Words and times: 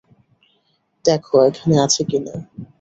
দেখ 1.05 1.23
এখানে 1.43 1.75
আছে 1.85 2.01
কিনা! 2.09 2.33